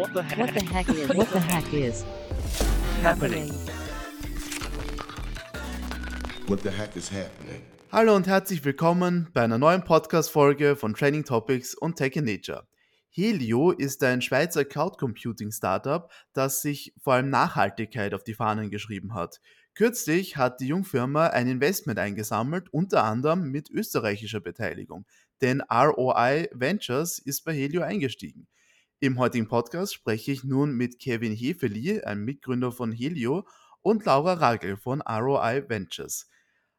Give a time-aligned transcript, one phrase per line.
[0.00, 0.38] What the heck?
[0.38, 2.04] What the heck is what the heck is
[3.02, 3.52] happening?
[6.46, 7.60] What the heck is happening?
[7.92, 12.66] Hallo und herzlich willkommen bei einer neuen Podcast-Folge von Training Topics und Tech in Nature.
[13.10, 18.70] Helio ist ein Schweizer Cloud Computing Startup, das sich vor allem Nachhaltigkeit auf die Fahnen
[18.70, 19.38] geschrieben hat.
[19.74, 25.04] Kürzlich hat die Jungfirma ein Investment eingesammelt, unter anderem mit österreichischer Beteiligung,
[25.42, 28.48] denn ROI Ventures ist bei Helio eingestiegen.
[29.02, 33.46] Im heutigen Podcast spreche ich nun mit Kevin Hefeli, einem Mitgründer von Helio,
[33.80, 36.28] und Laura Ragel von ROI Ventures.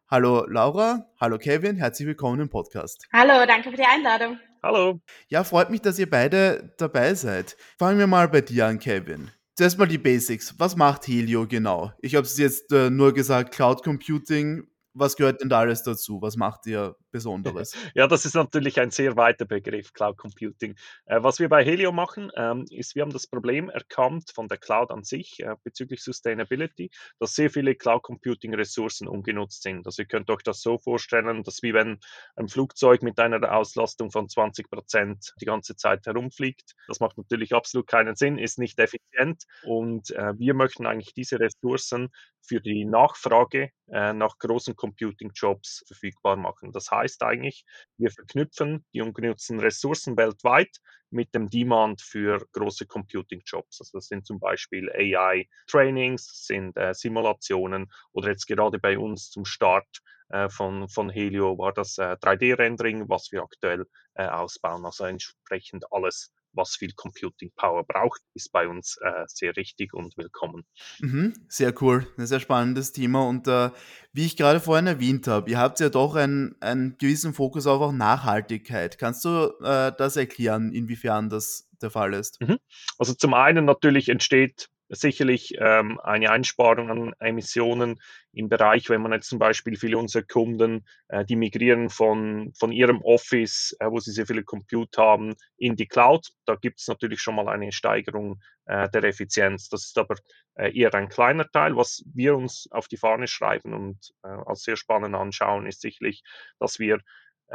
[0.07, 3.07] Hallo Laura, hallo Kevin, herzlich willkommen im Podcast.
[3.11, 4.37] Hallo, danke für die Einladung.
[4.61, 5.01] Hallo.
[5.29, 7.57] Ja, freut mich, dass ihr beide dabei seid.
[7.79, 9.31] Fangen wir mal bei dir an, Kevin.
[9.55, 10.53] Zuerst mal die Basics.
[10.59, 11.91] Was macht Helio genau?
[12.01, 14.67] Ich habe es jetzt äh, nur gesagt, Cloud Computing.
[14.93, 16.21] Was gehört denn da alles dazu?
[16.21, 17.73] Was macht ihr Besonderes?
[17.95, 20.75] Ja, das ist natürlich ein sehr weiter Begriff, Cloud Computing.
[21.05, 24.57] Äh, was wir bei Helio machen, ähm, ist, wir haben das Problem erkannt von der
[24.57, 29.85] Cloud an sich äh, bezüglich Sustainability, dass sehr viele Cloud Computing Ressourcen ungenutzt sind.
[29.85, 31.99] Also ihr könnt euch das so vorstellen, dass wie wenn
[32.35, 36.75] ein Flugzeug mit einer Auslastung von 20 Prozent die ganze Zeit herumfliegt.
[36.87, 41.39] Das macht natürlich absolut keinen Sinn, ist nicht effizient und äh, wir möchten eigentlich diese
[41.39, 42.09] Ressourcen
[42.41, 46.71] für die Nachfrage äh, nach großen Computing-Jobs verfügbar machen.
[46.71, 47.65] Das heißt eigentlich,
[47.97, 50.77] wir verknüpfen die ungenutzten Ressourcen weltweit
[51.09, 53.81] mit dem Demand für große Computing-Jobs.
[53.81, 59.45] Also das sind zum Beispiel AI-Trainings, sind äh, Simulationen oder jetzt gerade bei uns zum
[59.45, 59.87] Start
[60.29, 64.85] äh, von, von Helio war das äh, 3D-Rendering, was wir aktuell äh, ausbauen.
[64.85, 70.17] Also entsprechend alles was viel Computing Power braucht, ist bei uns äh, sehr richtig und
[70.17, 70.65] willkommen.
[70.99, 73.27] Mhm, sehr cool, ein sehr spannendes Thema.
[73.27, 73.69] Und äh,
[74.13, 77.81] wie ich gerade vorhin erwähnt habe, ihr habt ja doch einen, einen gewissen Fokus auf
[77.81, 78.97] auch Nachhaltigkeit.
[78.97, 82.39] Kannst du äh, das erklären, inwiefern das der Fall ist?
[82.41, 82.57] Mhm.
[82.97, 88.01] Also zum einen natürlich entsteht sicherlich ähm, eine Einsparung an Emissionen
[88.33, 92.71] im Bereich, wenn man jetzt zum Beispiel viele unserer Kunden, äh, die migrieren von, von
[92.71, 96.27] ihrem Office, äh, wo sie sehr viele Compute haben, in die Cloud.
[96.45, 99.69] Da gibt es natürlich schon mal eine Steigerung äh, der Effizienz.
[99.69, 100.15] Das ist aber
[100.55, 101.75] äh, eher ein kleiner Teil.
[101.77, 106.23] Was wir uns auf die Fahne schreiben und äh, als sehr spannend anschauen, ist sicherlich,
[106.59, 106.99] dass wir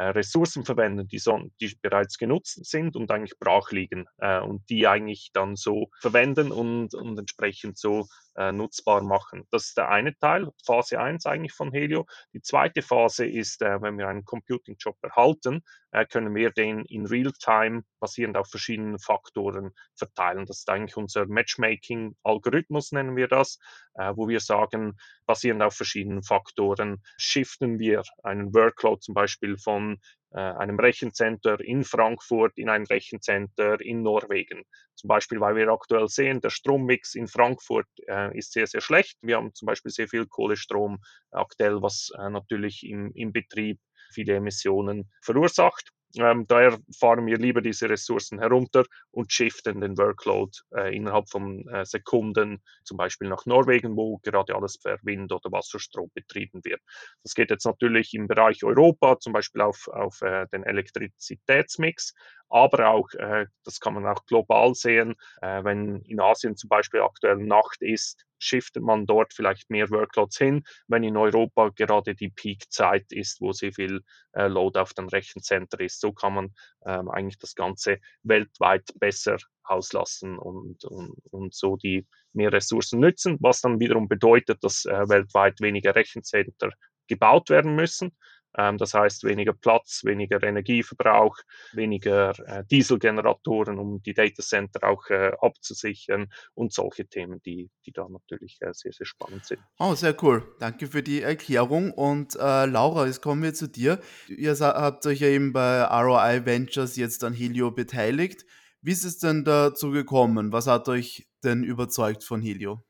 [0.03, 4.87] Ressourcen verwenden, die, so, die bereits genutzt sind und eigentlich brach liegen äh, und die
[4.87, 9.47] eigentlich dann so verwenden und, und entsprechend so äh, nutzbar machen.
[9.51, 12.05] Das ist der eine Teil, Phase 1 eigentlich von Helio.
[12.33, 17.05] Die zweite Phase ist, äh, wenn wir einen Computing-Job erhalten, äh, können wir den in
[17.05, 20.45] Real-Time basierend auf verschiedenen Faktoren verteilen.
[20.45, 23.57] Das ist eigentlich unser Matchmaking-Algorithmus, nennen wir das,
[23.95, 29.99] äh, wo wir sagen, basierend auf verschiedenen Faktoren shiften wir einen Workload zum Beispiel von
[30.31, 34.63] äh, einem Rechencenter in Frankfurt in ein Rechencenter in Norwegen.
[34.95, 39.17] Zum Beispiel, weil wir aktuell sehen, der Strommix in Frankfurt äh, ist sehr, sehr schlecht.
[39.21, 40.99] Wir haben zum Beispiel sehr viel Kohlestrom
[41.31, 43.79] aktuell, was äh, natürlich im, im Betrieb
[44.11, 45.91] viele Emissionen verursacht.
[46.15, 51.67] Ähm, daher fahren wir lieber diese Ressourcen herunter und shiften den Workload äh, innerhalb von
[51.67, 56.81] äh, Sekunden, zum Beispiel nach Norwegen, wo gerade alles per Wind oder Wasserstrom betrieben wird.
[57.23, 62.13] Das geht jetzt natürlich im Bereich Europa, zum Beispiel auf, auf äh, den Elektrizitätsmix,
[62.49, 67.01] aber auch, äh, das kann man auch global sehen, äh, wenn in Asien zum Beispiel
[67.01, 72.29] aktuell Nacht ist, shiftet man dort vielleicht mehr Workloads hin, wenn in Europa gerade die
[72.29, 74.01] Peak-Zeit ist, wo sehr viel
[74.33, 75.99] äh, Load auf dem Rechencenter ist.
[75.99, 76.53] So kann man
[76.85, 83.37] ähm, eigentlich das Ganze weltweit besser auslassen und, und, und so die mehr Ressourcen nützen,
[83.41, 86.69] was dann wiederum bedeutet, dass äh, weltweit weniger Rechencenter
[87.07, 88.11] gebaut werden müssen
[88.57, 91.37] das heißt weniger Platz, weniger Energieverbrauch,
[91.73, 98.07] weniger äh, Dieselgeneratoren, um die Datacenter auch äh, abzusichern und solche Themen, die, die da
[98.09, 99.61] natürlich äh, sehr, sehr spannend sind.
[99.79, 100.43] Oh, sehr cool.
[100.59, 101.91] Danke für die Erklärung.
[101.91, 103.99] Und äh, Laura, jetzt kommen wir zu dir.
[104.27, 108.45] Ihr habt euch ja eben bei ROI Ventures jetzt an Helio beteiligt.
[108.81, 110.51] Wie ist es denn dazu gekommen?
[110.51, 112.83] Was hat euch denn überzeugt von Helio?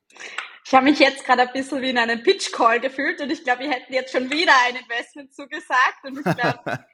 [0.68, 3.64] Ich habe mich jetzt gerade ein bisschen wie in einem Pitch-Call gefühlt und ich glaube,
[3.64, 6.86] wir hätten jetzt schon wieder ein Investment zugesagt und ich glaube,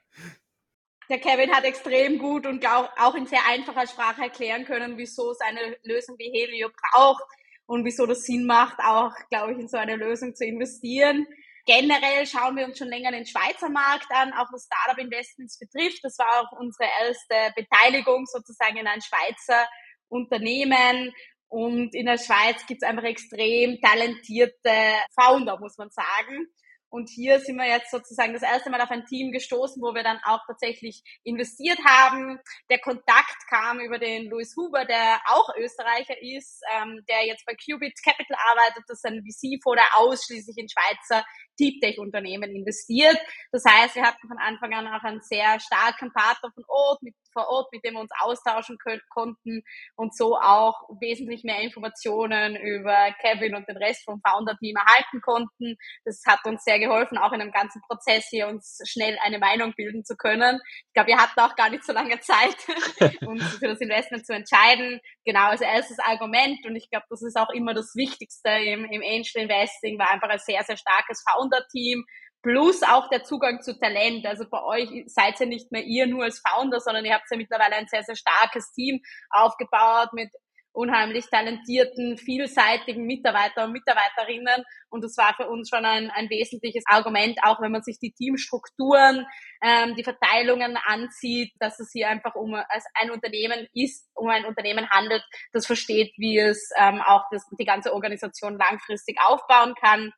[1.08, 5.40] der Kevin hat extrem gut und auch in sehr einfacher Sprache erklären können, wieso es
[5.40, 7.24] eine Lösung wie Helio braucht
[7.66, 11.26] und wieso das Sinn macht, auch, glaube ich, in so eine Lösung zu investieren.
[11.66, 15.98] Generell schauen wir uns schon länger den Schweizer Markt an, auch was Startup-Investments betrifft.
[16.04, 19.66] Das war auch unsere erste Beteiligung sozusagen in ein Schweizer
[20.08, 21.12] Unternehmen
[21.54, 24.72] und in der Schweiz gibt es einfach extrem talentierte
[25.14, 26.48] Founder, muss man sagen.
[26.94, 30.04] Und hier sind wir jetzt sozusagen das erste Mal auf ein Team gestoßen, wo wir
[30.04, 32.38] dann auch tatsächlich investiert haben.
[32.70, 37.54] Der Kontakt kam über den Louis Huber, der auch Österreicher ist, ähm, der jetzt bei
[37.56, 38.84] Qubit Capital arbeitet.
[38.86, 41.24] Das ist ein VC-Fonds, der ausschließlich in Schweizer
[41.58, 43.18] Deep Tech-Unternehmen investiert.
[43.50, 47.14] Das heißt, wir hatten von Anfang an auch einen sehr starken Partner von Ort, mit,
[47.32, 49.62] vor Ort, mit dem wir uns austauschen können, konnten
[49.96, 55.76] und so auch wesentlich mehr Informationen über Kevin und den Rest vom Founder-Team erhalten konnten.
[56.04, 59.72] Das hat uns sehr geholfen, auch in einem ganzen Prozess hier uns schnell eine Meinung
[59.76, 60.60] bilden zu können.
[60.88, 62.56] Ich glaube, wir hatten auch gar nicht so lange Zeit,
[63.26, 65.00] uns für das Investment zu entscheiden.
[65.24, 69.02] Genau, also erstes Argument und ich glaube, das ist auch immer das Wichtigste im, im
[69.02, 72.04] Angel Investing, war einfach ein sehr, sehr starkes Founder Founder-Team
[72.42, 74.26] plus auch der Zugang zu Talent.
[74.26, 77.38] Also bei euch seid ihr nicht mehr ihr nur als Founder, sondern ihr habt ja
[77.38, 80.30] mittlerweile ein sehr, sehr starkes Team aufgebaut mit
[80.74, 84.64] unheimlich talentierten, vielseitigen Mitarbeiter und Mitarbeiterinnen.
[84.90, 88.12] Und das war für uns schon ein, ein wesentliches Argument, auch wenn man sich die
[88.12, 89.24] Teamstrukturen,
[89.62, 94.44] ähm, die Verteilungen ansieht, dass es hier einfach um als ein Unternehmen ist, um ein
[94.44, 95.22] Unternehmen handelt,
[95.52, 100.12] das versteht, wie es ähm, auch das, die ganze Organisation langfristig aufbauen kann.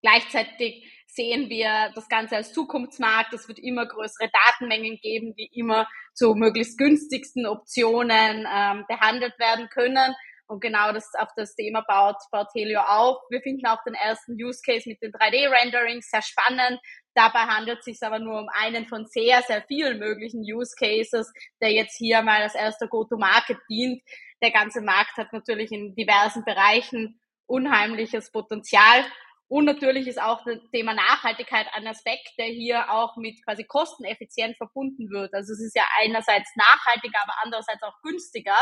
[0.00, 3.34] Gleichzeitig sehen wir das Ganze als Zukunftsmarkt.
[3.34, 9.68] Es wird immer größere Datenmengen geben, die immer zu möglichst günstigsten Optionen ähm, behandelt werden
[9.68, 10.14] können.
[10.46, 13.18] Und genau das auf das Thema baut, baut Helio auf.
[13.30, 16.80] Wir finden auch den ersten Use Case mit den 3D-Renderings sehr spannend.
[17.14, 21.30] Dabei handelt es sich aber nur um einen von sehr, sehr vielen möglichen Use Cases,
[21.60, 24.02] der jetzt hier mal als erster Go-to-Market dient.
[24.42, 29.04] Der ganze Markt hat natürlich in diversen Bereichen unheimliches Potenzial.
[29.52, 34.56] Und natürlich ist auch das Thema Nachhaltigkeit ein Aspekt, der hier auch mit quasi kosteneffizient
[34.56, 35.34] verbunden wird.
[35.34, 38.56] Also es ist ja einerseits nachhaltiger, aber andererseits auch günstiger,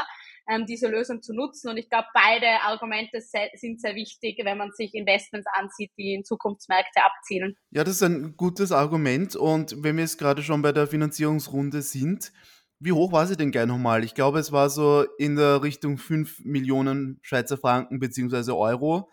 [0.49, 1.71] ähm, diese Lösung zu nutzen.
[1.71, 6.25] Und ich glaube, beide Argumente sind sehr wichtig, wenn man sich Investments ansieht, die in
[6.25, 7.57] Zukunftsmärkte abzielen.
[7.71, 9.37] Ja, das ist ein gutes Argument.
[9.37, 12.33] Und wenn wir jetzt gerade schon bei der Finanzierungsrunde sind,
[12.81, 14.03] wie hoch war sie denn gleich nochmal?
[14.03, 19.09] Ich glaube, es war so in der Richtung 5 Millionen Schweizer Franken beziehungsweise Euro.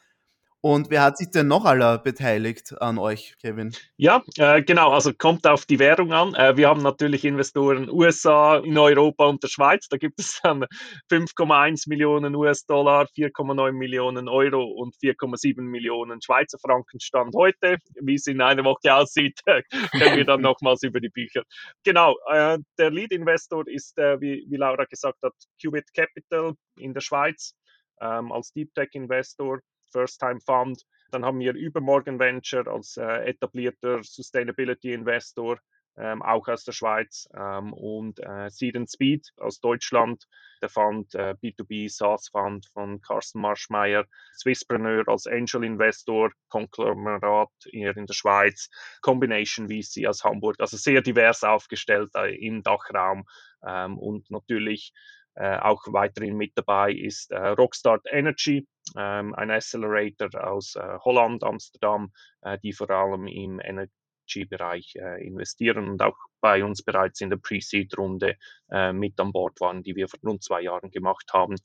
[0.62, 3.76] Und wer hat sich denn noch aller beteiligt an euch, Kevin?
[3.96, 6.34] Ja, äh, genau, also kommt auf die Währung an.
[6.34, 9.88] Äh, wir haben natürlich Investoren USA, in Europa und der Schweiz.
[9.88, 10.66] Da gibt es dann
[11.12, 17.78] 5,1 Millionen US-Dollar, 4,9 Millionen Euro und 4,7 Millionen Schweizer Franken Stand heute.
[18.02, 21.44] Wie es in einer Woche aussieht, können wir dann nochmals über die Bücher.
[21.84, 27.02] Genau, äh, der Lead-Investor ist, äh, wie, wie Laura gesagt hat, Qubit Capital in der
[27.02, 27.54] Schweiz
[28.02, 29.60] ähm, als Deep Tech-Investor.
[29.92, 30.84] First-Time Fund.
[31.12, 35.60] Dann haben wir Übermorgen Venture als äh, etablierter Sustainability Investor,
[35.98, 37.28] ähm, auch aus der Schweiz.
[37.34, 40.28] Ähm, und äh, Seed Speed aus Deutschland,
[40.62, 44.06] der Fund äh, B2B SaaS Fund von Carsten Marschmeier,
[44.36, 48.70] Swisspreneur als Angel Investor, Konglomerat hier in der Schweiz,
[49.02, 53.26] Combination VC aus Hamburg, also sehr divers aufgestellt äh, im Dachraum
[53.66, 54.94] ähm, und natürlich
[55.40, 62.12] auch weiterhin mit dabei ist äh, Rockstart Energy, ähm, ein Accelerator aus äh, Holland, Amsterdam,
[62.42, 67.38] äh, die vor allem im Energy-Bereich äh, investieren und auch bei uns bereits in der
[67.38, 68.36] Pre-Seed-Runde
[68.72, 71.56] äh, mit an Bord waren, die wir vor rund zwei Jahren gemacht haben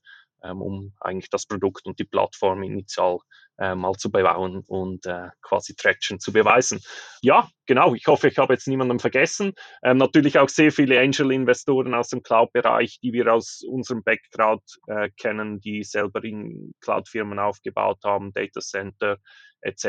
[0.50, 3.18] um eigentlich das Produkt und die Plattform initial
[3.58, 6.80] äh, mal zu bebauen und äh, quasi Traction zu beweisen.
[7.22, 7.94] Ja, genau.
[7.94, 9.52] Ich hoffe, ich habe jetzt niemanden vergessen.
[9.82, 15.10] Ähm, natürlich auch sehr viele Angel-Investoren aus dem Cloud-Bereich, die wir aus unserem Background äh,
[15.16, 19.18] kennen, die selber in Cloud-Firmen aufgebaut haben, Data Center
[19.60, 19.86] etc.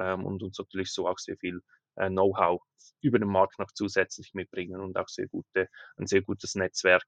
[0.00, 1.60] Ähm, und uns natürlich so auch sehr viel
[1.96, 2.60] äh, Know-how
[3.02, 7.04] über den Markt noch zusätzlich mitbringen und auch sehr gute, ein sehr gutes Netzwerk.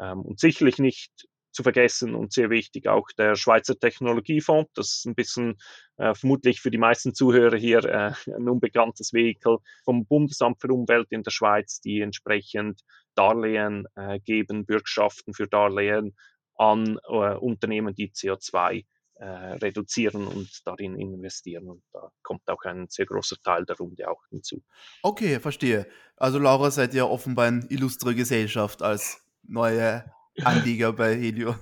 [0.00, 4.70] Ähm, und sicherlich nicht zu vergessen und sehr wichtig auch der Schweizer Technologiefonds.
[4.74, 5.56] Das ist ein bisschen
[5.96, 11.08] äh, vermutlich für die meisten Zuhörer hier äh, ein unbekanntes Vehikel vom Bundesamt für Umwelt
[11.10, 12.82] in der Schweiz, die entsprechend
[13.14, 16.16] Darlehen äh, geben, Bürgschaften für Darlehen
[16.54, 21.68] an äh, Unternehmen, die CO2 äh, reduzieren und darin investieren.
[21.68, 24.62] Und da kommt auch ein sehr großer Teil der Runde auch hinzu.
[25.02, 25.88] Okay, verstehe.
[26.16, 30.04] Also Laura, seid ihr offenbar eine illustre Gesellschaft als neue
[30.44, 31.54] Anlieger bei Helio.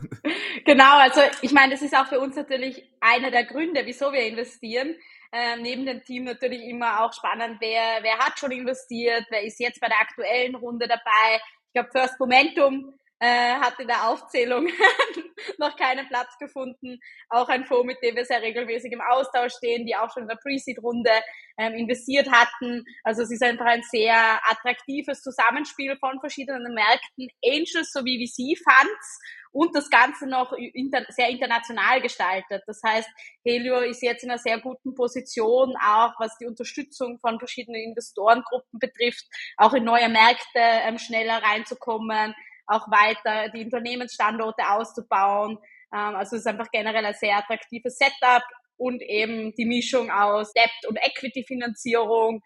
[0.65, 4.27] Genau, also ich meine, das ist auch für uns natürlich einer der Gründe, wieso wir
[4.27, 4.97] investieren.
[5.33, 9.61] Ähm, neben dem Team natürlich immer auch spannend, wer, wer hat schon investiert, wer ist
[9.61, 11.41] jetzt bei der aktuellen Runde dabei.
[11.67, 14.69] Ich glaube, First Momentum äh, hat in der Aufzählung
[15.59, 16.99] noch keinen Platz gefunden.
[17.31, 20.29] Auch ein Fonds, mit dem wir sehr regelmäßig im Austausch stehen, die auch schon in
[20.29, 21.11] der Pre-Seed-Runde
[21.59, 22.85] ähm, investiert hatten.
[23.05, 24.17] Also es ist einfach ein sehr
[24.51, 29.21] attraktives Zusammenspiel von verschiedenen Märkten, Angels sowie VC-Funds
[29.53, 32.63] und das Ganze noch inter sehr international gestaltet.
[32.67, 33.09] Das heißt,
[33.43, 38.79] Helio ist jetzt in einer sehr guten Position, auch was die Unterstützung von verschiedenen Investorengruppen
[38.79, 39.25] betrifft,
[39.57, 42.35] auch in neue Märkte ähm, schneller reinzukommen,
[42.67, 45.59] auch weiter die Unternehmensstandorte auszubauen.
[45.93, 48.43] Ähm, also es ist einfach generell ein sehr attraktives Setup
[48.77, 52.43] und eben die Mischung aus Debt- und Equity-Finanzierung.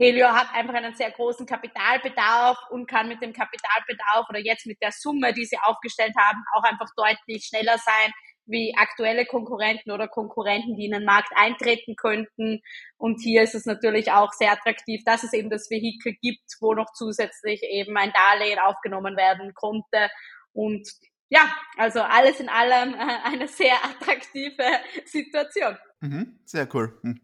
[0.00, 4.80] Helio hat einfach einen sehr großen Kapitalbedarf und kann mit dem Kapitalbedarf oder jetzt mit
[4.80, 8.12] der Summe, die sie aufgestellt haben, auch einfach deutlich schneller sein
[8.48, 12.62] wie aktuelle Konkurrenten oder Konkurrenten, die in den Markt eintreten könnten.
[12.96, 16.74] Und hier ist es natürlich auch sehr attraktiv, dass es eben das Vehikel gibt, wo
[16.74, 20.10] noch zusätzlich eben ein Darlehen aufgenommen werden konnte.
[20.52, 20.88] Und
[21.28, 21.40] ja,
[21.76, 24.64] also alles in allem äh, eine sehr attraktive
[25.04, 25.76] Situation.
[26.00, 26.98] Mhm, sehr cool.
[27.02, 27.20] Hm.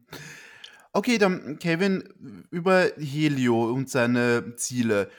[0.93, 5.11] Okay, dann Kevin, über Helio und seine Ziele.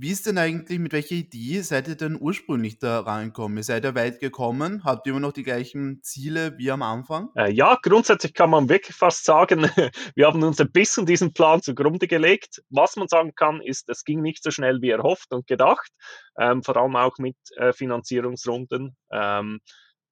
[0.00, 3.56] Wie ist denn eigentlich, mit welcher Idee seid ihr denn ursprünglich da reingekommen?
[3.56, 7.30] Ihr seid ja weit gekommen, habt ihr immer noch die gleichen Ziele wie am Anfang?
[7.34, 9.62] Äh, ja, grundsätzlich kann man wirklich fast sagen,
[10.14, 12.62] wir haben uns ein bisschen diesen Plan zugrunde gelegt.
[12.70, 15.90] Was man sagen kann, ist, es ging nicht so schnell wie erhofft und gedacht,
[16.38, 18.96] ähm, vor allem auch mit äh, Finanzierungsrunden.
[19.10, 19.58] Ähm,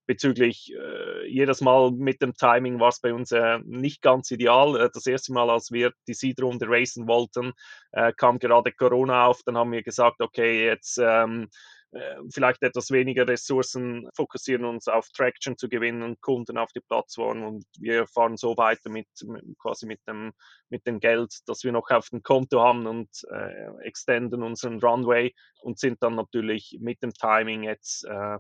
[0.06, 4.80] bezüglich äh, jedes Mal mit dem Timing war es bei uns äh, nicht ganz ideal.
[4.80, 7.52] Äh, das erste Mal, als wir die Seed-Runde racen wollten,
[7.92, 9.42] äh, kam gerade Corona auf.
[9.44, 11.48] Dann haben wir gesagt, okay, jetzt ähm,
[11.92, 17.42] äh, vielleicht etwas weniger Ressourcen, fokussieren uns auf Traction zu gewinnen, Kunden auf die Plattform
[17.42, 20.32] und wir fahren so weiter mit, mit quasi mit dem,
[20.68, 25.32] mit dem Geld, das wir noch auf dem Konto haben und äh, extenden unseren Runway
[25.62, 28.38] und sind dann natürlich mit dem Timing jetzt äh,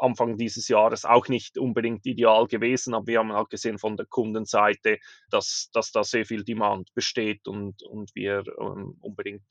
[0.00, 4.06] Anfang dieses Jahres auch nicht unbedingt ideal gewesen, aber wir haben auch gesehen von der
[4.06, 4.98] Kundenseite,
[5.30, 9.44] dass, dass da sehr viel Demand besteht und, und wir ähm, unbedingt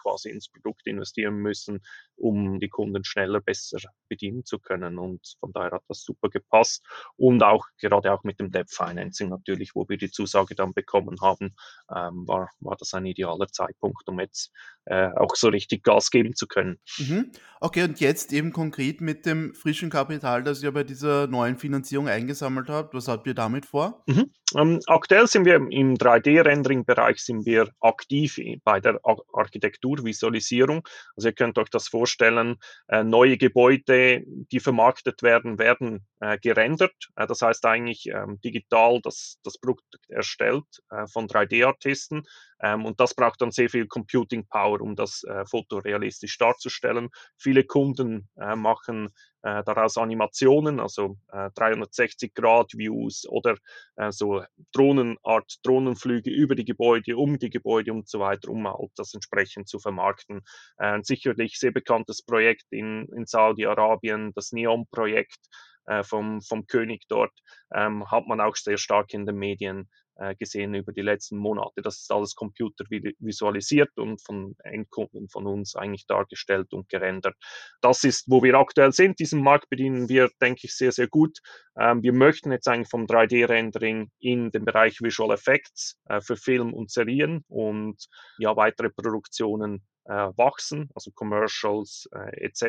[0.00, 1.80] quasi ins Produkt investieren müssen,
[2.16, 4.98] um die Kunden schneller, besser bedienen zu können.
[4.98, 6.84] Und von daher hat das super gepasst.
[7.16, 11.20] Und auch gerade auch mit dem Debt Financing natürlich, wo wir die Zusage dann bekommen
[11.20, 11.54] haben,
[11.94, 14.52] ähm, war, war das ein idealer Zeitpunkt, um jetzt
[14.86, 16.78] äh, auch so richtig Gas geben zu können.
[16.98, 17.32] Mhm.
[17.60, 22.08] Okay, und jetzt eben konkret mit dem frischen Kapital, das ihr bei dieser neuen Finanzierung
[22.08, 24.02] eingesammelt habt, was habt ihr damit vor?
[24.06, 24.30] Mhm.
[24.56, 29.00] Ähm, aktuell sind wir im 3D-Rendering-Bereich sind wir aktiv bei der
[29.32, 30.86] Architekturvisualisierung.
[31.16, 32.56] Also ihr könnt euch das vorstellen,
[32.88, 36.94] äh, neue Gebäude, die vermarktet werden, werden äh, gerendert.
[37.16, 42.22] Äh, das heißt eigentlich ähm, digital das, das Produkt erstellt äh, von 3D-Artisten.
[42.60, 47.10] Ähm, und das braucht dann sehr viel Computing Power, um das äh, Foto realistisch darzustellen.
[47.36, 49.10] Viele Kunden äh, machen
[49.42, 53.56] äh, daraus Animationen, also äh, 360-Grad-Views oder
[53.96, 54.42] äh, so
[54.72, 59.68] Drohnenart Drohnenflüge über die Gebäude, um die Gebäude und so weiter, um halt das entsprechend
[59.68, 60.38] zu vermarkten.
[60.78, 65.38] Äh, ein sicherlich sehr bekanntes Projekt in, in Saudi-Arabien, das Neon-Projekt
[65.86, 67.32] äh, vom, vom König dort,
[67.74, 70.03] ähm, hat man auch sehr stark in den Medien äh,
[70.38, 71.82] gesehen über die letzten Monate.
[71.82, 77.36] Das ist alles computervisualisiert und von Endkunden von uns eigentlich dargestellt und gerendert.
[77.80, 79.18] Das ist, wo wir aktuell sind.
[79.18, 81.38] Diesen Markt bedienen wir, denke ich, sehr, sehr gut.
[81.78, 86.72] Ähm, wir möchten jetzt eigentlich vom 3D-Rendering in den Bereich Visual Effects äh, für Film
[86.72, 88.06] und Serien und
[88.38, 92.64] ja, weitere Produktionen äh, wachsen, also Commercials äh, etc.,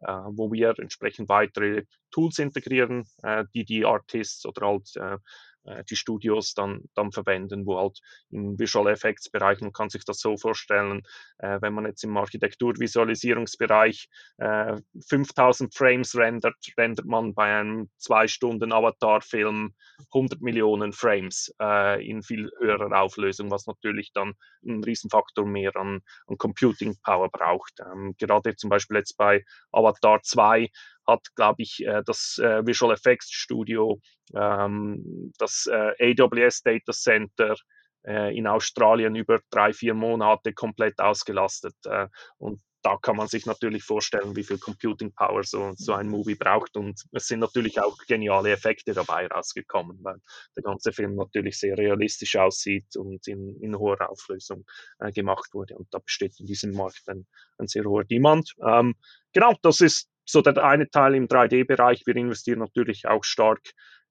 [0.00, 5.18] äh, wo wir entsprechend weitere Tools integrieren, äh, die die Artists oder halt äh, äh,
[5.88, 10.20] die Studios dann, dann verwenden, wo halt im Visual Effects Bereich, man kann sich das
[10.20, 11.02] so vorstellen,
[11.38, 14.08] äh, wenn man jetzt im Architekturvisualisierungsbereich
[14.38, 14.76] äh,
[15.08, 19.74] 5000 Frames rendert, rendert man bei einem zwei Stunden Avatar-Film
[20.12, 24.34] 100 Millionen Frames äh, in viel höherer Auflösung, was natürlich dann
[24.66, 27.80] einen Riesenfaktor mehr an, an Computing Power braucht.
[27.80, 30.70] Ähm, gerade zum Beispiel jetzt bei Avatar 2
[31.06, 34.00] hat, glaube ich, äh, das äh, Visual Effects Studio,
[34.34, 37.54] ähm, das äh, AWS Data Center
[38.08, 41.74] in Australien über drei, vier Monate komplett ausgelastet.
[42.38, 46.36] und da kann man sich natürlich vorstellen, wie viel Computing Power so, so ein Movie
[46.36, 46.76] braucht.
[46.76, 50.20] Und es sind natürlich auch geniale Effekte dabei rausgekommen, weil
[50.54, 54.64] der ganze Film natürlich sehr realistisch aussieht und in, in hoher Auflösung
[55.00, 55.76] äh, gemacht wurde.
[55.76, 57.26] Und da besteht in diesem Markt ein,
[57.58, 58.54] ein sehr hoher Demand.
[58.64, 58.94] Ähm,
[59.32, 62.06] genau, das ist so der eine Teil im 3D-Bereich.
[62.06, 63.60] Wir investieren natürlich auch stark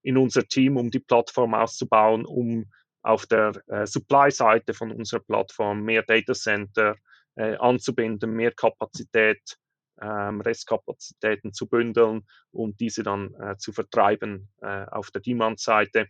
[0.01, 2.65] in unser Team, um die Plattform auszubauen, um
[3.03, 6.95] auf der äh, Supply-Seite von unserer Plattform mehr Datacenter
[7.35, 9.57] äh, anzubinden, mehr Kapazität
[10.01, 16.07] ähm, Restkapazitäten zu bündeln und diese dann äh, zu vertreiben äh, auf der Demand-Seite.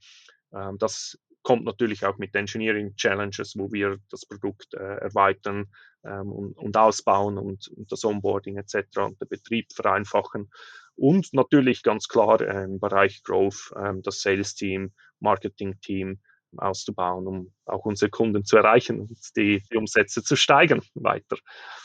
[0.53, 5.67] Ähm, das kommt natürlich auch mit Engineering Challenges, wo wir das Produkt äh, erweitern
[6.05, 8.97] ähm, und, und, ausbauen und, und, das Onboarding etc.
[8.97, 10.49] und den Betrieb vereinfachen.
[10.95, 16.19] Und natürlich ganz klar äh, im Bereich Growth äh, das Sales-Team, Marketing-Team
[16.57, 21.37] auszubauen, um auch unsere Kunden zu erreichen und die, die Umsätze zu steigern weiter.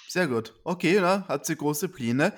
[0.08, 0.54] Sehr gut.
[0.64, 2.32] Okay, ja, hat sie große Pläne.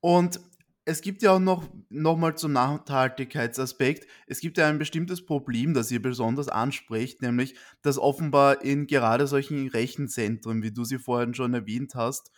[0.00, 0.40] Und
[0.88, 5.74] es gibt ja auch noch, noch mal zum Nachhaltigkeitsaspekt, es gibt ja ein bestimmtes Problem,
[5.74, 11.34] das ihr besonders anspricht, nämlich, dass offenbar in gerade solchen Rechenzentren, wie du sie vorhin
[11.34, 12.30] schon erwähnt hast,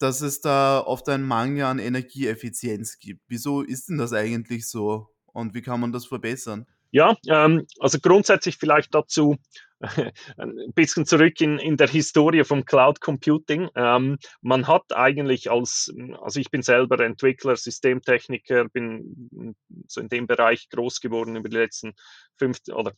[0.00, 3.22] dass es da oft einen Mangel an Energieeffizienz gibt.
[3.28, 6.66] Wieso ist denn das eigentlich so und wie kann man das verbessern?
[6.90, 9.36] Ja, ähm, also grundsätzlich vielleicht dazu
[10.36, 13.68] ein bisschen zurück in, in der Historie vom Cloud Computing.
[13.74, 19.56] Ähm, man hat eigentlich als, also ich bin selber Entwickler, Systemtechniker, bin
[19.86, 21.94] so in dem Bereich groß geworden über die letzten
[22.38, 22.92] fünf oder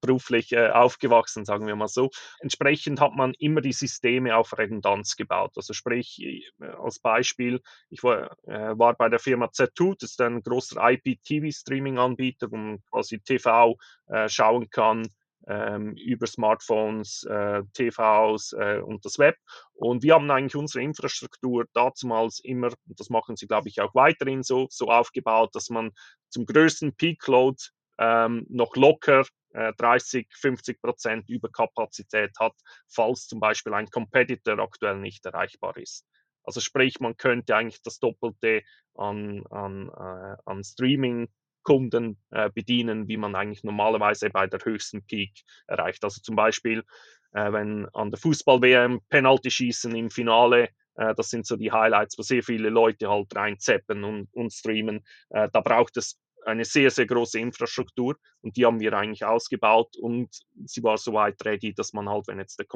[0.00, 2.10] beruflich äh, aufgewachsen, sagen wir mal so.
[2.40, 5.52] Entsprechend hat man immer die Systeme auf Redundanz gebaut.
[5.56, 10.42] Also sprich, als Beispiel, ich war, äh, war bei der Firma Z2, das ist ein
[10.42, 13.76] großer IP-TV-Streaming-Anbieter, wo man quasi TV
[14.06, 15.08] äh, schauen kann,
[15.46, 19.36] über Smartphones, äh, TVs äh, und das Web.
[19.74, 23.94] Und wir haben eigentlich unsere Infrastruktur damals immer, und das machen sie, glaube ich, auch
[23.94, 25.92] weiterhin so, so aufgebaut, dass man
[26.30, 27.62] zum größten Peak Load
[27.98, 29.24] ähm, noch locker
[29.54, 32.54] 30, äh, 50 Prozent Überkapazität hat,
[32.88, 36.04] falls zum Beispiel ein Competitor aktuell nicht erreichbar ist.
[36.42, 38.62] Also sprich, man könnte eigentlich das Doppelte
[38.94, 41.28] an, an, äh, an Streaming
[41.64, 45.32] Kunden äh, bedienen, wie man eigentlich normalerweise bei der höchsten Peak
[45.66, 46.04] erreicht.
[46.04, 46.84] Also zum Beispiel,
[47.32, 52.18] äh, wenn an der Fußball-WM Penalty schießen im Finale, äh, das sind so die Highlights,
[52.18, 55.04] wo sehr viele Leute halt reinzeppen und, und streamen.
[55.30, 59.96] Äh, da braucht es eine sehr, sehr große Infrastruktur und die haben wir eigentlich ausgebaut
[59.96, 60.28] und
[60.64, 62.66] sie war so weit ready, dass man halt, wenn jetzt der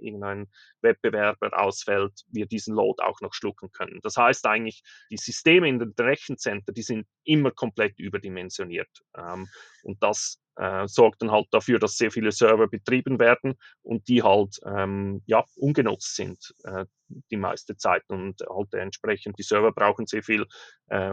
[0.00, 0.48] irgendein
[0.80, 4.00] Wettbewerber ausfällt, wir diesen Load auch noch schlucken können.
[4.02, 9.48] Das heißt eigentlich, die Systeme in den Rechencenter, die sind immer komplett überdimensioniert ähm,
[9.82, 14.22] und das äh, sorgt dann halt dafür, dass sehr viele Server betrieben werden und die
[14.22, 16.84] halt ähm, ja, ungenutzt sind äh,
[17.30, 20.46] die meiste Zeit und halt entsprechend die Server brauchen sehr viel,
[20.88, 21.12] äh,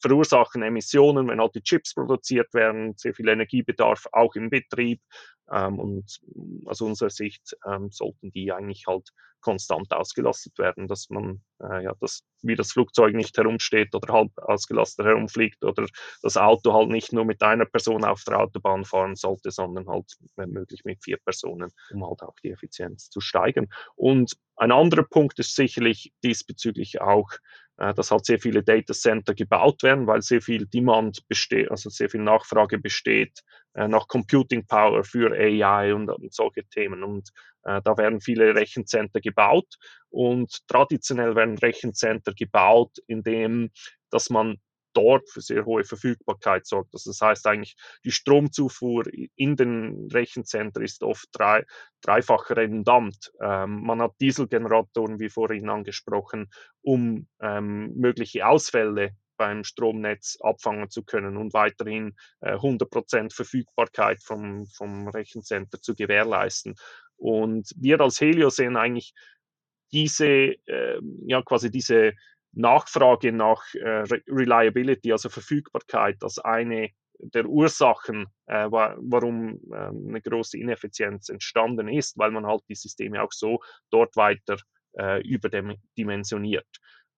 [0.00, 5.00] verursachen Emissionen, wenn halt die Chips produziert werden, sehr viel Energiebedarf auch im Betrieb
[5.50, 6.20] ähm, und
[6.66, 11.92] aus unserer Sicht ähm, sollten die eigentlich halt konstant ausgelastet werden, dass man äh, ja,
[12.00, 15.86] dass wie das Flugzeug nicht herumsteht oder halb ausgelastet herumfliegt oder
[16.22, 20.06] das Auto halt nicht nur mit einer Person auf der Autobahn fahren sollte, sondern halt
[20.36, 23.68] wenn möglich mit vier Personen, um halt auch die Effizienz zu steigern.
[23.94, 27.30] Und ein anderer Punkt ist sicherlich diesbezüglich auch,
[27.94, 32.10] dass halt sehr viele Data Center gebaut werden, weil sehr viel Demand besteht, also sehr
[32.10, 33.40] viel Nachfrage besteht
[33.74, 37.02] äh, nach Computing Power für AI und, und solche Themen.
[37.02, 37.30] Und
[37.64, 39.76] äh, da werden viele Rechencenter gebaut
[40.10, 43.70] und traditionell werden Rechencenter gebaut, indem
[44.10, 44.58] dass man
[44.92, 46.94] dort für sehr hohe Verfügbarkeit sorgt.
[46.94, 49.04] Also das heißt eigentlich, die Stromzufuhr
[49.36, 51.64] in den Rechencenter ist oft drei,
[52.02, 53.32] dreifach redundant.
[53.40, 56.50] Ähm, man hat Dieselgeneratoren, wie vorhin angesprochen,
[56.82, 64.66] um ähm, mögliche Ausfälle beim Stromnetz abfangen zu können und weiterhin äh, 100% Verfügbarkeit vom,
[64.66, 66.74] vom Rechencenter zu gewährleisten.
[67.16, 69.14] Und wir als Helio sehen eigentlich
[69.92, 72.12] diese, äh, ja, quasi diese
[72.52, 76.90] Nachfrage nach äh, Reliability, also Verfügbarkeit, als eine
[77.22, 83.22] der Ursachen, äh, warum äh, eine große Ineffizienz entstanden ist, weil man halt die Systeme
[83.22, 83.60] auch so
[83.90, 84.56] dort weiter
[84.98, 86.68] äh, überdimensioniert,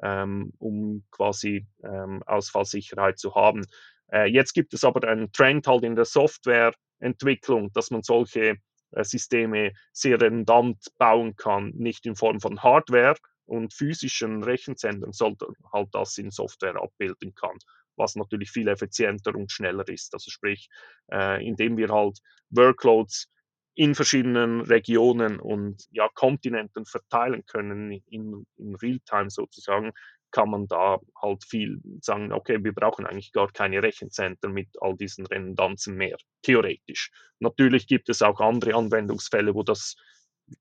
[0.03, 3.65] ähm, um quasi ähm, Ausfallsicherheit zu haben.
[4.13, 8.57] Äh, jetzt gibt es aber einen Trend halt in der Softwareentwicklung, dass man solche
[8.91, 13.17] äh, Systeme sehr redundant bauen kann, nicht in Form von Hardware,
[13.47, 17.59] und physischen Rechenzentren sollte halt das in Software abbilden kann,
[17.97, 20.15] was natürlich viel effizienter und schneller ist.
[20.15, 20.69] Also sprich,
[21.13, 22.19] äh, indem wir halt
[22.51, 23.29] Workloads
[23.75, 29.93] in verschiedenen Regionen und ja, Kontinenten verteilen können, in, in Realtime sozusagen,
[30.31, 34.97] kann man da halt viel sagen, okay, wir brauchen eigentlich gar keine Rechenzentren mit all
[34.97, 37.11] diesen Redundanzen mehr, theoretisch.
[37.39, 39.95] Natürlich gibt es auch andere Anwendungsfälle, wo das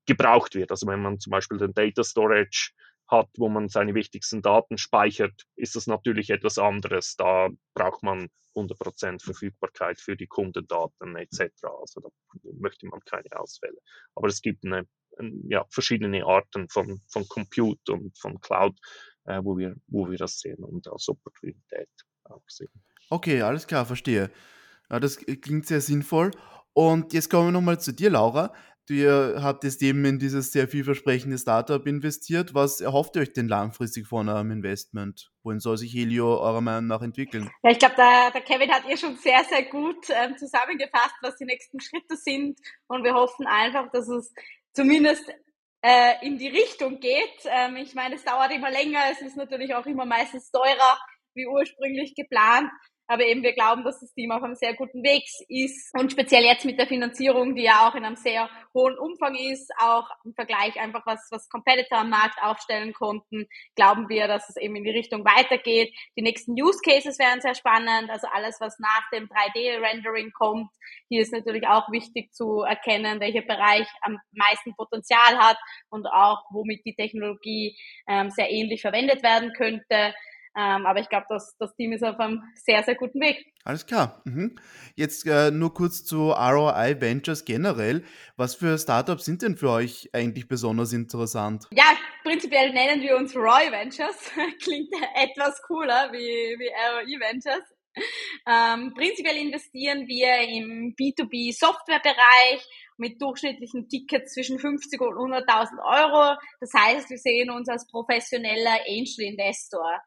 [0.06, 0.70] gebraucht wird.
[0.70, 2.72] Also wenn man zum Beispiel den Data Storage
[3.08, 7.16] hat, wo man seine wichtigsten Daten speichert, ist das natürlich etwas anderes.
[7.16, 11.40] Da braucht man 100% Verfügbarkeit für die Kundendaten etc.
[11.80, 12.08] Also da
[12.58, 13.78] möchte man keine Ausfälle.
[14.14, 14.86] Aber es gibt eine,
[15.48, 18.78] ja, verschiedene Arten von, von Compute und von Cloud
[19.24, 21.88] äh, wo, wir, wo wir das sehen und als Opportunität
[22.24, 22.72] auch sehen.
[23.10, 24.30] Okay, alles klar, verstehe.
[24.90, 26.30] Ja, das klingt sehr sinnvoll.
[26.74, 28.54] Und jetzt kommen wir nochmal zu dir, Laura.
[28.90, 32.52] Ihr habt jetzt eben in dieses sehr vielversprechende Startup investiert.
[32.54, 35.30] Was erhofft ihr euch denn langfristig von eurem Investment?
[35.44, 37.48] Wohin soll sich Helio eurer Meinung nach entwickeln?
[37.62, 41.36] Ja, ich glaube, der, der, Kevin hat ihr schon sehr, sehr gut ähm, zusammengefasst, was
[41.36, 42.58] die nächsten Schritte sind.
[42.88, 44.34] Und wir hoffen einfach, dass es
[44.72, 45.24] zumindest
[45.82, 47.44] äh, in die Richtung geht.
[47.44, 50.98] Ähm, ich meine, es dauert immer länger, es ist natürlich auch immer meistens teurer
[51.34, 52.70] wie ursprünglich geplant.
[53.12, 56.44] Aber eben wir glauben, dass das Team auf einem sehr guten Weg ist und speziell
[56.44, 60.32] jetzt mit der Finanzierung, die ja auch in einem sehr hohen Umfang ist, auch im
[60.32, 63.46] Vergleich einfach was, was Competitor am Markt aufstellen konnten,
[63.76, 65.94] glauben wir, dass es eben in die Richtung weitergeht.
[66.16, 70.70] Die nächsten Use Cases wären sehr spannend, also alles, was nach dem 3D-Rendering kommt.
[71.10, 75.58] Hier ist natürlich auch wichtig zu erkennen, welcher Bereich am meisten Potenzial hat
[75.90, 77.76] und auch, womit die Technologie
[78.08, 80.14] ähm, sehr ähnlich verwendet werden könnte.
[80.56, 83.52] Ähm, aber ich glaube, das, das Team ist auf einem sehr, sehr guten Weg.
[83.64, 84.22] Alles klar.
[84.24, 84.56] Mhm.
[84.96, 88.04] Jetzt äh, nur kurz zu ROI Ventures generell.
[88.36, 91.66] Was für Startups sind denn für euch eigentlich besonders interessant?
[91.70, 94.30] Ja, prinzipiell nennen wir uns ROI Ventures.
[94.62, 97.64] Klingt etwas cooler wie, wie ROI Ventures.
[98.46, 106.36] Ähm, prinzipiell investieren wir im B2B Softwarebereich mit durchschnittlichen Tickets zwischen 50 und 100.000 Euro.
[106.60, 110.00] Das heißt, wir sehen uns als professioneller Angel Investor.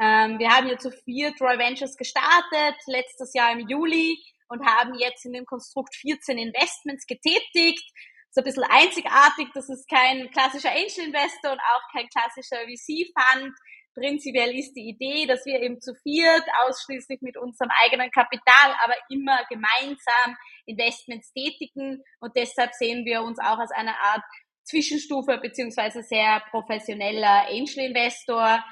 [0.00, 4.94] Ähm, wir haben jetzt zu vier Troy Ventures gestartet, letztes Jahr im Juli und haben
[4.98, 7.84] jetzt in dem Konstrukt 14 Investments getätigt.
[8.30, 13.08] So ein bisschen einzigartig, das ist kein klassischer Angel Investor und auch kein klassischer VC
[13.16, 13.54] Fund.
[13.94, 18.94] Prinzipiell ist die Idee, dass wir eben zu viert ausschließlich mit unserem eigenen Kapital, aber
[19.08, 24.22] immer gemeinsam Investments tätigen und deshalb sehen wir uns auch als eine Art
[24.64, 28.62] Zwischenstufe beziehungsweise sehr professioneller Angel Investor.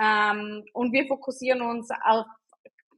[0.00, 2.26] Ähm, und wir fokussieren uns auf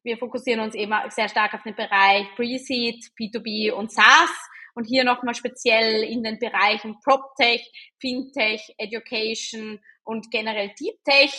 [0.02, 4.30] wir fokussieren uns eben sehr stark auf den Bereich Pre-Seed, P2B und SaaS
[4.74, 11.32] und hier nochmal speziell in den Bereichen PropTech, FinTech, Education und generell Deep Tech.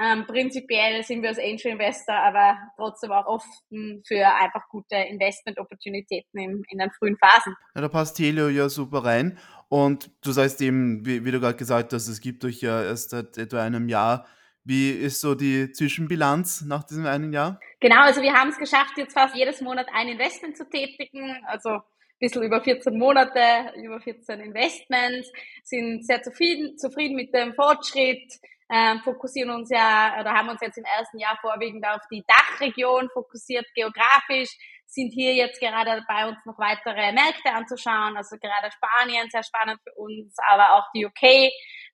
[0.00, 6.38] Ähm, prinzipiell sind wir als Angel Investor aber trotzdem auch offen für einfach gute Investment-Opportunitäten
[6.38, 7.56] in, in den frühen Phasen.
[7.74, 9.38] Ja, da passt Helio ja super rein.
[9.68, 13.10] Und du sagst eben, wie, wie du gerade gesagt hast, es gibt euch ja erst
[13.10, 14.24] seit etwa einem Jahr
[14.68, 17.58] wie ist so die Zwischenbilanz nach diesem einen Jahr?
[17.80, 21.42] Genau, also wir haben es geschafft, jetzt fast jedes Monat ein Investment zu tätigen.
[21.46, 21.80] Also ein
[22.20, 23.40] bisschen über 14 Monate,
[23.82, 25.32] über 14 Investments,
[25.64, 28.30] sind sehr zufrieden, zufrieden mit dem Fortschritt,
[28.70, 33.08] ähm, fokussieren uns ja, oder haben uns jetzt im ersten Jahr vorwiegend auf die Dachregion
[33.14, 34.50] fokussiert geografisch,
[34.84, 39.80] sind hier jetzt gerade dabei, uns noch weitere Märkte anzuschauen, also gerade Spanien, sehr spannend
[39.82, 41.22] für uns, aber auch die UK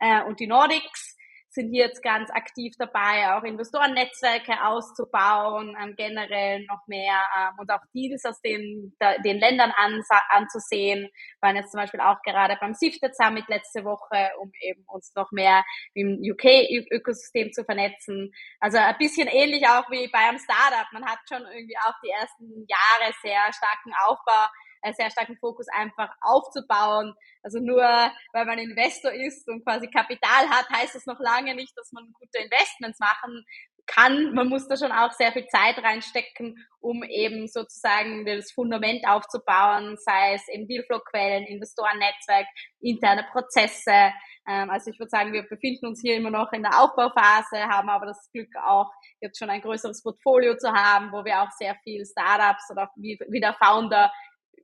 [0.00, 1.13] äh, und die Nordics
[1.54, 7.70] sind hier jetzt ganz aktiv dabei, auch Investorennetzwerke auszubauen, ähm, generell noch mehr ähm, und
[7.70, 11.02] auch Deals aus den, da, den Ländern an, anzusehen.
[11.02, 15.12] Wir waren jetzt zum Beispiel auch gerade beim Sifted Summit letzte Woche, um eben uns
[15.14, 15.64] noch mehr
[15.94, 18.32] im UK-Ökosystem zu vernetzen.
[18.58, 20.86] Also ein bisschen ähnlich auch wie bei einem Startup.
[20.92, 24.48] Man hat schon irgendwie auch die ersten Jahre sehr starken Aufbau
[24.92, 27.14] sehr starken Fokus einfach aufzubauen.
[27.42, 27.83] Also nur
[28.33, 32.12] weil man Investor ist und quasi Kapital hat, heißt das noch lange nicht, dass man
[32.12, 33.44] gute Investments machen
[33.87, 34.33] kann.
[34.35, 39.97] Man muss da schon auch sehr viel Zeit reinstecken, um eben sozusagen das Fundament aufzubauen,
[39.99, 42.47] sei es eben Dealflow-Quellen, Investorennetzwerk,
[42.81, 44.12] interne Prozesse.
[44.49, 47.88] Ähm, also ich würde sagen, wir befinden uns hier immer noch in der Aufbauphase, haben
[47.88, 51.77] aber das Glück auch jetzt schon ein größeres Portfolio zu haben, wo wir auch sehr
[51.83, 54.12] viel Startups oder wie, wie der Founder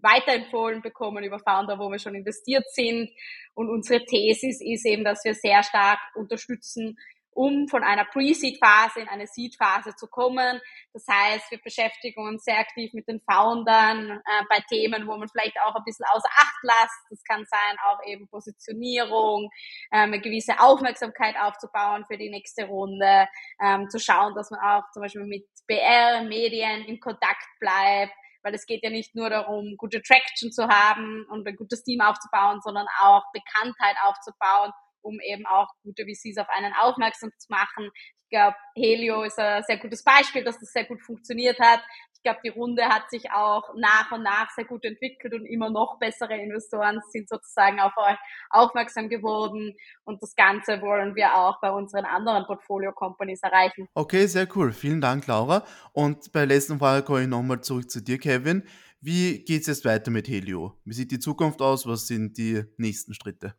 [0.03, 3.11] weiterempfohlen bekommen über Founder, wo wir schon investiert sind.
[3.55, 6.97] Und unsere Thesis ist eben, dass wir sehr stark unterstützen,
[7.33, 10.61] um von einer Pre-Seed-Phase in eine Seed-Phase zu kommen.
[10.93, 15.29] Das heißt, wir beschäftigen uns sehr aktiv mit den Foundern äh, bei Themen, wo man
[15.29, 17.01] vielleicht auch ein bisschen außer Acht lässt.
[17.11, 19.51] Das kann sein, auch eben Positionierung,
[19.93, 23.29] ähm, eine gewisse Aufmerksamkeit aufzubauen für die nächste Runde,
[23.63, 28.55] ähm, zu schauen, dass man auch zum Beispiel mit BR, Medien in Kontakt bleibt, weil
[28.55, 32.61] es geht ja nicht nur darum, gute Traction zu haben und ein gutes Team aufzubauen,
[32.63, 34.73] sondern auch Bekanntheit aufzubauen,
[35.03, 37.91] um eben auch gute VCs auf einen aufmerksam zu machen.
[38.25, 41.83] Ich glaube, Helio ist ein sehr gutes Beispiel, dass das sehr gut funktioniert hat.
[42.21, 45.71] Ich glaube, die Runde hat sich auch nach und nach sehr gut entwickelt und immer
[45.71, 48.19] noch bessere Investoren sind sozusagen auf euch
[48.51, 49.75] aufmerksam geworden.
[50.05, 53.89] Und das Ganze wollen wir auch bei unseren anderen Portfolio-Companies erreichen.
[53.95, 54.71] Okay, sehr cool.
[54.73, 55.65] Vielen Dank, Laura.
[55.95, 58.65] Und bei der letzten Frage komme ich nochmal zurück zu dir, Kevin.
[59.01, 60.75] Wie geht es jetzt weiter mit Helio?
[60.85, 61.87] Wie sieht die Zukunft aus?
[61.87, 63.55] Was sind die nächsten Schritte?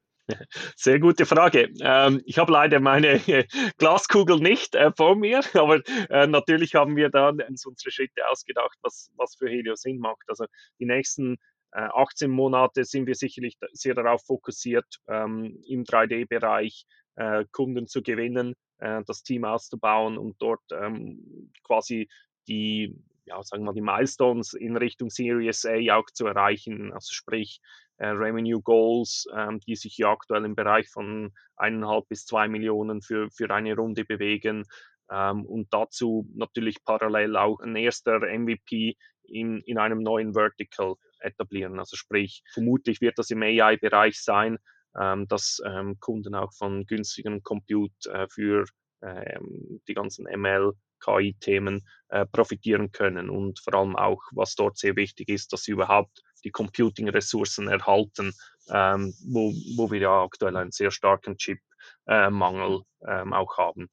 [0.76, 1.70] Sehr gute Frage.
[1.82, 3.20] Ähm, ich habe leider meine
[3.78, 8.78] Glaskugel nicht äh, vor mir, aber äh, natürlich haben wir dann uns unsere Schritte ausgedacht,
[8.82, 10.24] was, was für Helio Sinn macht.
[10.28, 10.46] Also
[10.80, 11.38] die nächsten
[11.72, 18.02] äh, 18 Monate sind wir sicherlich sehr darauf fokussiert, ähm, im 3D-Bereich äh, Kunden zu
[18.02, 22.10] gewinnen, äh, das Team auszubauen und dort ähm, quasi
[22.48, 26.92] die ja, sagen wir die Milestones in Richtung Series A auch zu erreichen.
[26.94, 27.62] Also sprich,
[27.98, 33.02] äh, Revenue Goals, ähm, die sich ja aktuell im Bereich von eineinhalb bis zwei Millionen
[33.02, 34.66] für, für eine Runde bewegen.
[35.12, 41.78] Ähm, und dazu natürlich parallel auch ein erster MVP in, in einem neuen Vertical etablieren.
[41.78, 44.58] Also sprich, vermutlich wird das im AI-Bereich sein,
[45.00, 48.66] ähm, dass ähm, Kunden auch von günstigen Compute äh, für
[49.04, 54.96] ähm, die ganzen ML, KI-Themen äh, profitieren können und vor allem auch, was dort sehr
[54.96, 58.34] wichtig ist, dass sie überhaupt die Computing-Ressourcen erhalten,
[58.70, 63.90] ähm, wo, wo wir ja aktuell einen sehr starken Chip-Mangel äh, ähm, auch haben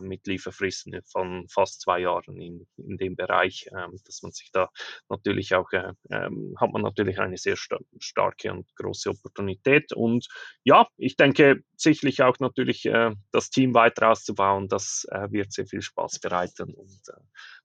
[0.00, 4.70] mit Lieferfristen von fast zwei Jahren in, in dem Bereich, ähm, dass man sich da
[5.08, 9.92] natürlich auch, äh, ähm, hat man natürlich eine sehr sta starke und große Opportunität.
[9.92, 10.26] Und
[10.62, 15.66] ja, ich denke sicherlich auch natürlich äh, das Team weiter auszubauen, das äh, wird sehr
[15.66, 17.20] viel Spaß bereiten und äh,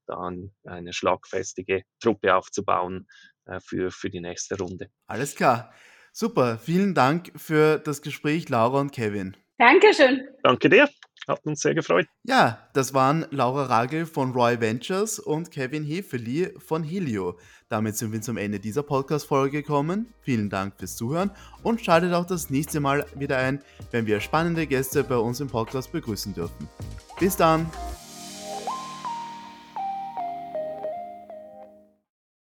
[0.06, 3.08] dann eine schlagfestige Truppe aufzubauen
[3.46, 4.90] äh, für, für die nächste Runde.
[5.08, 5.74] Alles klar.
[6.12, 6.58] Super.
[6.58, 9.38] Vielen Dank für das Gespräch, Laura und Kevin.
[9.58, 10.28] Dankeschön.
[10.44, 10.90] Danke dir.
[11.30, 12.08] Hat uns sehr gefreut.
[12.24, 17.38] Ja, das waren Laura Ragel von Roy Ventures und Kevin Hefeli von Helio.
[17.68, 20.12] Damit sind wir zum Ende dieser Podcast-Folge gekommen.
[20.22, 21.30] Vielen Dank fürs Zuhören
[21.62, 23.62] und schaltet auch das nächste Mal wieder ein,
[23.92, 26.68] wenn wir spannende Gäste bei uns im Podcast begrüßen dürfen.
[27.20, 27.70] Bis dann!